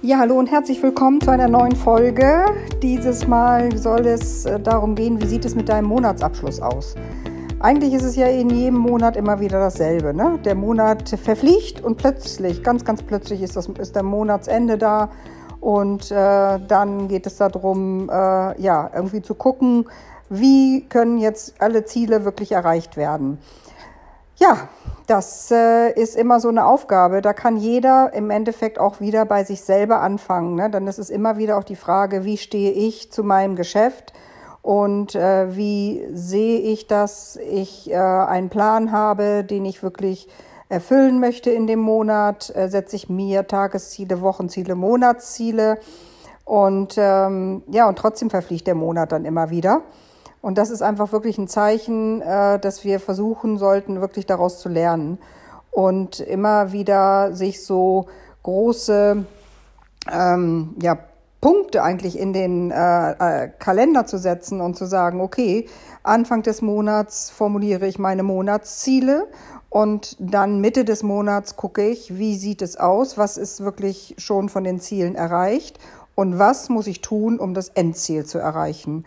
[0.00, 2.46] Ja, hallo und herzlich willkommen zu einer neuen Folge.
[2.80, 6.94] Dieses Mal soll es äh, darum gehen, wie sieht es mit deinem Monatsabschluss aus?
[7.58, 10.14] Eigentlich ist es ja in jedem Monat immer wieder dasselbe.
[10.14, 10.38] Ne?
[10.44, 15.10] Der Monat verfliegt und plötzlich, ganz, ganz plötzlich ist, das, ist der Monatsende da.
[15.60, 19.86] Und äh, dann geht es darum, äh, ja, irgendwie zu gucken,
[20.30, 23.38] wie können jetzt alle Ziele wirklich erreicht werden.
[24.38, 24.68] Ja,
[25.08, 27.22] das äh, ist immer so eine Aufgabe.
[27.22, 30.54] Da kann jeder im Endeffekt auch wieder bei sich selber anfangen.
[30.54, 30.70] Ne?
[30.70, 34.12] Dann ist es immer wieder auch die Frage, wie stehe ich zu meinem Geschäft
[34.62, 40.28] und äh, wie sehe ich, dass ich äh, einen Plan habe, den ich wirklich
[40.68, 42.54] erfüllen möchte in dem Monat.
[42.54, 45.78] Äh, setze ich mir Tagesziele, Wochenziele, Monatsziele
[46.44, 49.82] und ähm, ja, und trotzdem verfliegt der Monat dann immer wieder.
[50.40, 54.68] Und das ist einfach wirklich ein Zeichen, äh, dass wir versuchen sollten, wirklich daraus zu
[54.68, 55.18] lernen
[55.70, 58.06] und immer wieder sich so
[58.42, 59.24] große
[60.10, 60.98] ähm, ja,
[61.40, 63.10] Punkte eigentlich in den äh,
[63.44, 65.68] äh, Kalender zu setzen und zu sagen, okay,
[66.02, 69.28] Anfang des Monats formuliere ich meine Monatsziele
[69.70, 74.48] und dann Mitte des Monats gucke ich, wie sieht es aus, was ist wirklich schon
[74.48, 75.78] von den Zielen erreicht
[76.14, 79.04] und was muss ich tun, um das Endziel zu erreichen.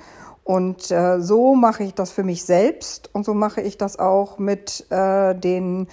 [0.52, 4.38] Und äh, so mache ich das für mich selbst und so mache ich das auch
[4.38, 5.88] mit äh, den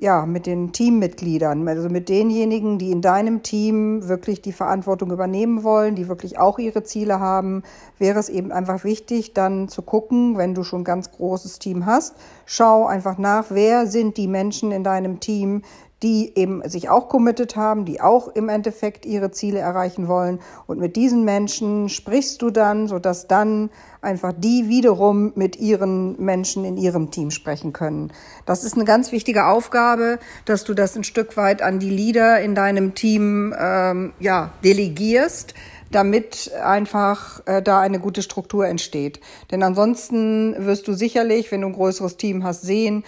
[0.00, 5.64] ja, mit den Teammitgliedern, also mit denjenigen, die in deinem Team wirklich die Verantwortung übernehmen
[5.64, 7.64] wollen, die wirklich auch ihre Ziele haben,
[7.98, 11.84] wäre es eben einfach wichtig, dann zu gucken, wenn du schon ein ganz großes Team
[11.84, 12.14] hast,
[12.46, 15.62] schau einfach nach, wer sind die Menschen in deinem Team,
[16.02, 20.38] die eben sich auch committed haben, die auch im Endeffekt ihre Ziele erreichen wollen.
[20.66, 26.64] Und mit diesen Menschen sprichst du dann, sodass dann einfach die wiederum mit ihren Menschen
[26.64, 28.12] in ihrem Team sprechen können.
[28.46, 32.40] Das ist eine ganz wichtige Aufgabe, dass du das ein Stück weit an die Leader
[32.40, 35.54] in deinem Team ähm, ja, delegierst
[35.90, 39.20] damit einfach äh, da eine gute Struktur entsteht.
[39.50, 43.04] Denn ansonsten wirst du sicherlich, wenn du ein größeres Team hast, sehen,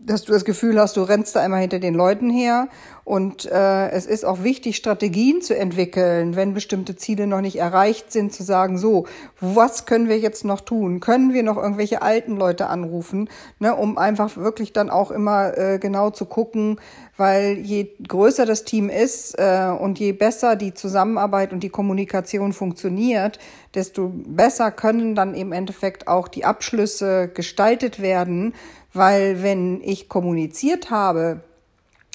[0.00, 2.68] dass du das Gefühl hast, du rennst da einmal hinter den Leuten her.
[3.10, 8.12] Und äh, es ist auch wichtig, Strategien zu entwickeln, wenn bestimmte Ziele noch nicht erreicht
[8.12, 9.04] sind, zu sagen, so,
[9.40, 11.00] was können wir jetzt noch tun?
[11.00, 13.28] Können wir noch irgendwelche alten Leute anrufen,
[13.58, 16.78] ne, um einfach wirklich dann auch immer äh, genau zu gucken,
[17.16, 22.52] weil je größer das Team ist äh, und je besser die Zusammenarbeit und die Kommunikation
[22.52, 23.40] funktioniert,
[23.74, 28.54] desto besser können dann im Endeffekt auch die Abschlüsse gestaltet werden
[28.92, 31.42] weil wenn ich kommuniziert habe,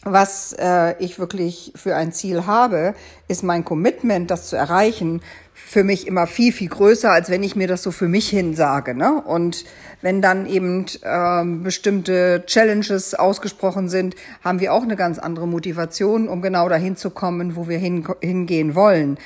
[0.06, 2.94] was äh, ich wirklich für ein Ziel habe,
[3.28, 5.22] ist mein Commitment, das zu erreichen,
[5.56, 8.54] für mich immer viel, viel größer, als wenn ich mir das so für mich hin
[8.54, 8.94] sage.
[8.94, 9.22] Ne?
[9.26, 9.66] Und
[10.04, 16.28] wenn dann eben ähm, bestimmte Challenges ausgesprochen sind, haben wir auch eine ganz andere Motivation,
[16.28, 19.18] um genau dahin zu kommen, wo wir hin, hingehen wollen.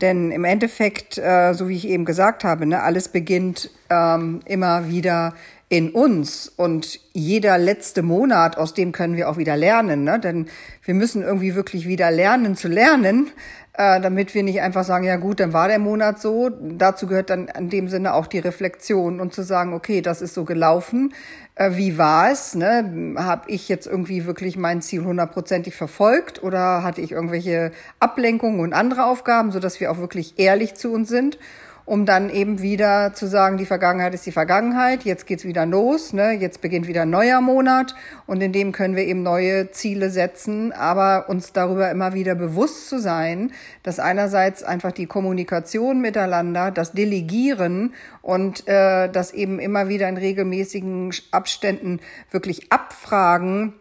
[0.00, 4.88] Denn im Endeffekt, äh, so wie ich eben gesagt habe, ne, alles beginnt ähm, immer
[4.88, 5.34] wieder
[5.68, 10.18] in uns und jeder letzte Monat, aus dem können wir auch wieder lernen, ne?
[10.18, 10.46] denn
[10.82, 13.30] wir müssen irgendwie wirklich wieder lernen zu lernen,
[13.74, 16.48] äh, damit wir nicht einfach sagen, ja gut, dann war der Monat so.
[16.50, 20.34] Dazu gehört dann in dem Sinne auch die Reflexion und zu sagen, okay, das ist
[20.34, 21.14] so gelaufen.
[21.54, 22.54] Äh, wie war es?
[22.54, 23.14] Ne?
[23.18, 28.72] Habe ich jetzt irgendwie wirklich mein Ziel hundertprozentig verfolgt oder hatte ich irgendwelche Ablenkungen und
[28.72, 31.38] andere Aufgaben, so dass wir auch wirklich ehrlich zu uns sind?
[31.88, 36.12] Um dann eben wieder zu sagen, die Vergangenheit ist die Vergangenheit, jetzt geht's wieder los,
[36.12, 36.32] ne?
[36.32, 37.94] jetzt beginnt wieder ein neuer Monat
[38.26, 42.90] und in dem können wir eben neue Ziele setzen, aber uns darüber immer wieder bewusst
[42.90, 49.88] zu sein, dass einerseits einfach die Kommunikation miteinander, das Delegieren und äh, das eben immer
[49.88, 52.00] wieder in regelmäßigen Abständen
[52.30, 53.72] wirklich abfragen,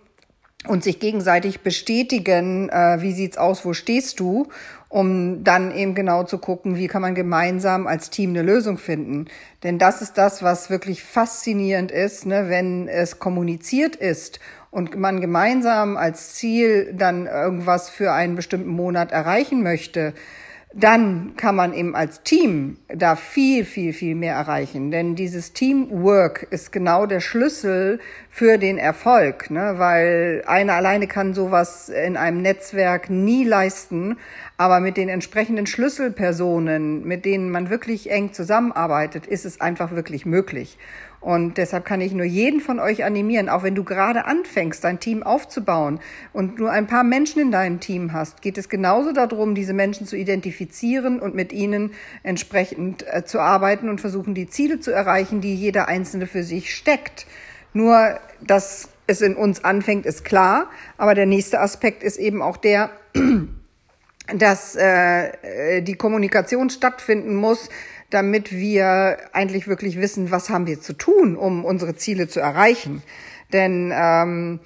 [0.67, 4.47] und sich gegenseitig bestätigen, äh, wie sieht's aus, wo stehst du,
[4.89, 9.25] um dann eben genau zu gucken, wie kann man gemeinsam als Team eine Lösung finden.
[9.63, 14.39] Denn das ist das, was wirklich faszinierend ist, ne, wenn es kommuniziert ist
[14.71, 20.13] und man gemeinsam als Ziel dann irgendwas für einen bestimmten Monat erreichen möchte
[20.79, 24.91] dann kann man eben als Team da viel, viel, viel mehr erreichen.
[24.91, 29.73] Denn dieses Teamwork ist genau der Schlüssel für den Erfolg, ne?
[29.77, 34.17] weil einer alleine kann sowas in einem Netzwerk nie leisten.
[34.57, 40.27] Aber mit den entsprechenden Schlüsselpersonen, mit denen man wirklich eng zusammenarbeitet, ist es einfach wirklich
[40.27, 40.77] möglich.
[41.19, 44.99] Und deshalb kann ich nur jeden von euch animieren, auch wenn du gerade anfängst, dein
[44.99, 45.99] Team aufzubauen
[46.31, 50.05] und nur ein paar Menschen in deinem Team hast, geht es genauso darum, diese Menschen
[50.05, 51.91] zu identifizieren und mit ihnen
[52.21, 56.73] entsprechend äh, zu arbeiten und versuchen, die Ziele zu erreichen, die jeder Einzelne für sich
[56.73, 57.25] steckt.
[57.73, 60.69] Nur, dass es in uns anfängt, ist klar.
[60.97, 62.91] Aber der nächste Aspekt ist eben auch der,
[64.35, 67.69] dass äh, die Kommunikation stattfinden muss,
[68.09, 73.03] damit wir eigentlich wirklich wissen, was haben wir zu tun, um unsere Ziele zu erreichen.
[73.51, 74.59] Denn ähm,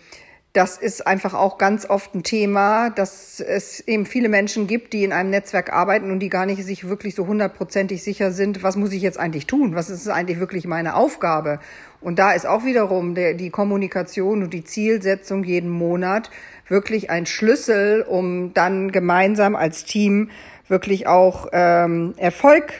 [0.53, 5.05] das ist einfach auch ganz oft ein Thema, dass es eben viele Menschen gibt, die
[5.05, 8.75] in einem Netzwerk arbeiten und die gar nicht sich wirklich so hundertprozentig sicher sind, was
[8.75, 9.75] muss ich jetzt eigentlich tun?
[9.75, 11.59] Was ist eigentlich wirklich meine Aufgabe?
[12.01, 16.29] Und da ist auch wiederum der, die Kommunikation und die Zielsetzung jeden Monat
[16.67, 20.31] wirklich ein Schlüssel, um dann gemeinsam als Team
[20.67, 22.73] wirklich auch ähm, Erfolg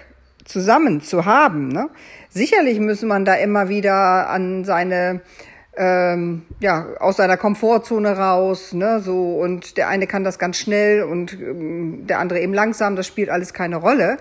[0.45, 1.67] zusammen zu haben.
[1.67, 1.89] Ne?
[2.29, 5.21] Sicherlich muss man da immer wieder an seine
[5.77, 11.03] ähm, ja aus seiner Komfortzone raus, ne, so und der eine kann das ganz schnell
[11.03, 12.95] und ähm, der andere eben langsam.
[12.95, 14.17] Das spielt alles keine Rolle.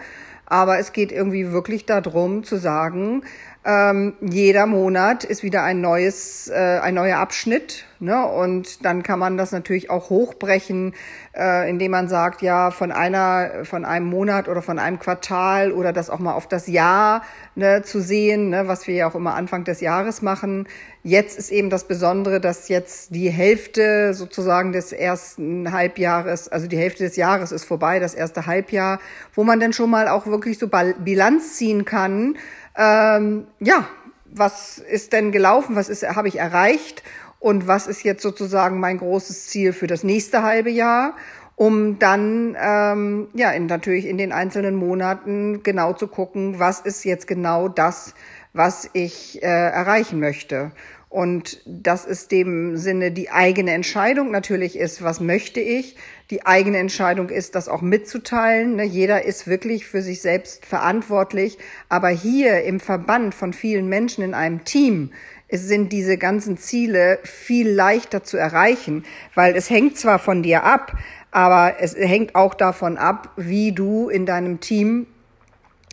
[0.46, 3.22] Aber es geht irgendwie wirklich darum zu sagen,
[3.62, 8.26] ähm, jeder Monat ist wieder ein neues, äh, ein neuer Abschnitt, ne?
[8.26, 10.94] Und dann kann man das natürlich auch hochbrechen,
[11.36, 15.92] äh, indem man sagt, ja, von einer, von einem Monat oder von einem Quartal oder
[15.92, 17.22] das auch mal auf das Jahr
[17.54, 20.66] ne, zu sehen, ne, was wir ja auch immer Anfang des Jahres machen.
[21.02, 26.78] Jetzt ist eben das Besondere, dass jetzt die Hälfte sozusagen des ersten Halbjahres, also die
[26.78, 29.00] Hälfte des Jahres ist vorbei, das erste Halbjahr,
[29.34, 32.36] wo man dann schon mal auch wirklich so Bilanz ziehen kann
[32.76, 33.87] ähm, ja,
[34.26, 37.02] was ist denn gelaufen, was habe ich erreicht
[37.38, 41.17] und was ist jetzt sozusagen mein großes Ziel für das nächste halbe Jahr,
[41.56, 47.05] um dann ähm, ja in, natürlich in den einzelnen Monaten genau zu gucken, was ist
[47.05, 48.14] jetzt genau das,
[48.52, 50.72] was ich äh, erreichen möchte.
[51.08, 55.96] Und das ist dem Sinne die eigene Entscheidung natürlich ist, was möchte ich.
[56.31, 58.77] Die eigene Entscheidung ist, das auch mitzuteilen.
[58.77, 58.85] Ne?
[58.85, 61.59] Jeder ist wirklich für sich selbst verantwortlich.
[61.88, 65.11] Aber hier im Verband von vielen Menschen in einem Team
[65.50, 69.05] sind diese ganzen Ziele viel leichter zu erreichen,
[69.35, 70.97] weil es hängt zwar von dir ab,
[71.32, 75.09] aber es hängt auch davon ab, wie du in deinem Team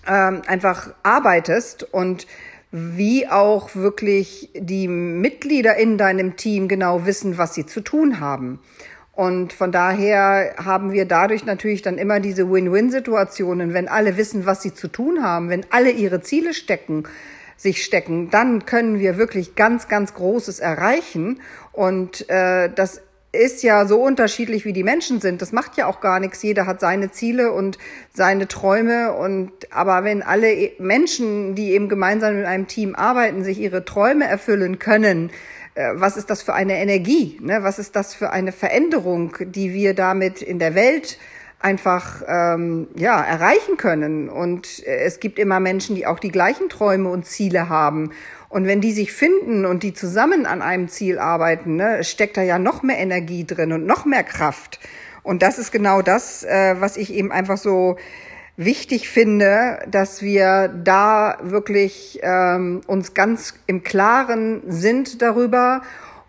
[0.07, 2.28] ähm, einfach arbeitest und
[2.72, 8.60] wie auch wirklich die Mitglieder in deinem Team genau wissen, was sie zu tun haben.
[9.17, 14.61] Und von daher haben wir dadurch natürlich dann immer diese Win-Win-Situationen, wenn alle wissen, was
[14.61, 17.05] sie zu tun haben, wenn alle ihre Ziele stecken,
[17.55, 21.41] sich stecken, dann können wir wirklich ganz, ganz Großes erreichen.
[21.71, 25.41] Und äh, das ist ja so unterschiedlich, wie die Menschen sind.
[25.41, 26.43] Das macht ja auch gar nichts.
[26.43, 27.79] Jeder hat seine Ziele und
[28.13, 29.13] seine Träume.
[29.13, 34.25] Und aber wenn alle Menschen, die eben gemeinsam in einem Team arbeiten, sich ihre Träume
[34.25, 35.31] erfüllen können,
[35.94, 37.38] was ist das für eine Energie?
[37.41, 37.59] Ne?
[37.62, 41.19] Was ist das für eine Veränderung, die wir damit in der Welt
[41.59, 44.29] einfach ähm, ja erreichen können?
[44.29, 48.12] Und äh, es gibt immer Menschen, die auch die gleichen Träume und Ziele haben.
[48.50, 52.41] Und wenn die sich finden und die zusammen an einem Ziel arbeiten, ne, steckt da
[52.41, 54.79] ja noch mehr Energie drin und noch mehr Kraft.
[55.21, 57.97] Und das ist genau das, äh, was ich eben einfach so
[58.57, 65.83] wichtig finde, dass wir da wirklich ähm, uns ganz im Klaren sind darüber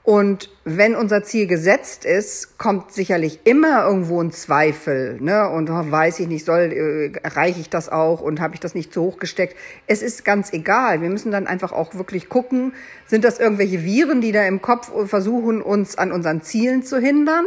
[0.09, 5.19] und wenn unser Ziel gesetzt ist, kommt sicherlich immer irgendwo ein Zweifel.
[5.21, 5.47] Ne?
[5.51, 8.75] Und oh, weiß ich nicht, soll äh, erreiche ich das auch und habe ich das
[8.75, 9.55] nicht zu hoch gesteckt?
[9.87, 11.03] Es ist ganz egal.
[11.03, 12.73] Wir müssen dann einfach auch wirklich gucken,
[13.07, 17.45] sind das irgendwelche Viren, die da im Kopf versuchen, uns an unseren Zielen zu hindern?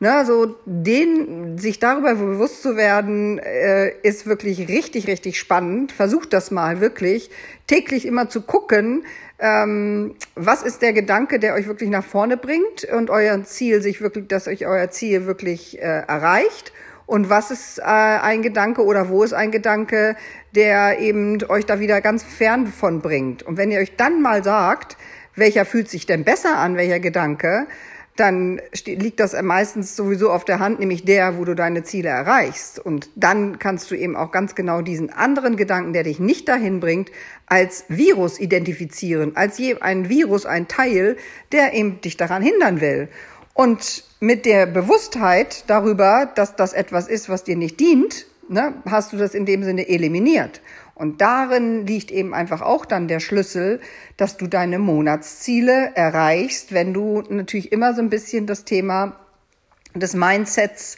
[0.00, 5.90] Ne, so den, sich darüber bewusst zu werden, äh, ist wirklich richtig, richtig spannend.
[5.90, 7.30] Versucht das mal wirklich,
[7.66, 9.04] täglich immer zu gucken,
[9.40, 14.00] ähm, was ist der Gedanke, der euch wirklich nach vorne bringt und euer Ziel sich
[14.00, 16.72] wirklich, dass euch euer Ziel wirklich äh, erreicht.
[17.06, 20.14] Und was ist äh, ein Gedanke oder wo ist ein Gedanke,
[20.54, 23.42] der eben euch da wieder ganz fern von bringt?
[23.42, 24.96] Und wenn ihr euch dann mal sagt,
[25.34, 27.66] welcher fühlt sich denn besser an, welcher Gedanke,
[28.18, 32.78] dann liegt das meistens sowieso auf der Hand, nämlich der, wo du deine Ziele erreichst.
[32.78, 36.80] Und dann kannst du eben auch ganz genau diesen anderen Gedanken, der dich nicht dahin
[36.80, 37.10] bringt,
[37.46, 41.16] als Virus identifizieren, als je ein Virus, ein Teil,
[41.52, 43.08] der eben dich daran hindern will.
[43.54, 49.12] Und mit der Bewusstheit darüber, dass das etwas ist, was dir nicht dient, ne, hast
[49.12, 50.60] du das in dem Sinne eliminiert.
[50.94, 53.80] Und darin liegt eben einfach auch dann der Schlüssel,
[54.16, 59.14] dass du deine Monatsziele erreichst, wenn du natürlich immer so ein bisschen das Thema
[59.94, 60.96] des Mindsets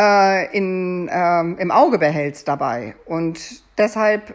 [0.00, 2.94] äh, in, ähm, im Auge behältst dabei.
[3.04, 4.34] Und deshalb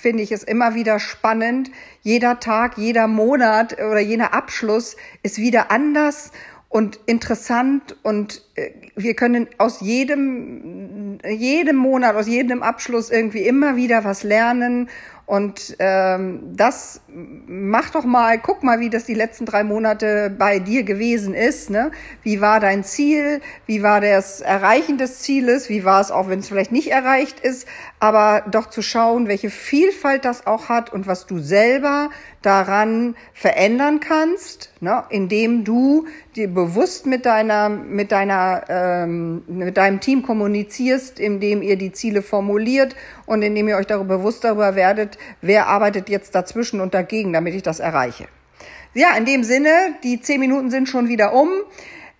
[0.00, 1.70] finde ich es immer wieder spannend.
[2.02, 6.30] Jeder Tag, jeder Monat oder jener Abschluss ist wieder anders
[6.68, 13.76] und interessant und äh, wir können aus jedem, jedem Monat, aus jedem Abschluss irgendwie immer
[13.76, 14.88] wieder was lernen
[15.28, 17.02] Und ähm, das
[17.46, 21.68] mach doch mal, guck mal, wie das die letzten drei Monate bei dir gewesen ist.
[21.68, 21.90] Ne?
[22.22, 23.42] Wie war dein Ziel?
[23.66, 25.68] Wie war das Erreichen des Zieles?
[25.68, 27.68] Wie war es auch, wenn es vielleicht nicht erreicht ist?
[28.00, 32.08] Aber doch zu schauen, welche Vielfalt das auch hat und was du selber
[32.42, 35.04] daran verändern kannst, ne?
[35.10, 41.76] indem du dir bewusst mit deiner, mit deiner, ähm, mit deinem Team kommunizierst, indem ihr
[41.76, 42.94] die Ziele formuliert
[43.26, 47.54] und indem ihr euch darüber bewusst darüber werdet, wer arbeitet jetzt dazwischen und dagegen, damit
[47.54, 48.26] ich das erreiche.
[48.94, 49.70] Ja, in dem Sinne,
[50.02, 51.50] die zehn Minuten sind schon wieder um.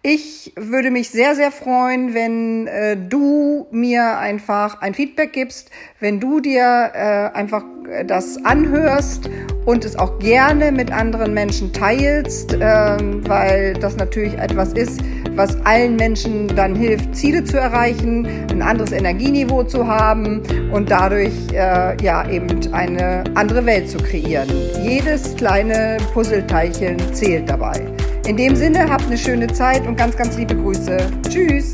[0.02, 6.20] Ich würde mich sehr, sehr freuen, wenn äh, du mir einfach ein Feedback gibst, wenn
[6.20, 9.28] du dir äh, einfach äh, das anhörst
[9.66, 15.00] und es auch gerne mit anderen Menschen teilst, ähm, weil das natürlich etwas ist,
[15.32, 21.34] was allen Menschen dann hilft, Ziele zu erreichen, ein anderes Energieniveau zu haben und dadurch
[21.52, 24.48] äh, ja eben eine andere Welt zu kreieren.
[24.80, 27.97] Jedes kleine Puzzleteilchen zählt dabei.
[28.28, 30.98] In dem Sinne, habt eine schöne Zeit und ganz, ganz liebe Grüße.
[31.30, 31.72] Tschüss!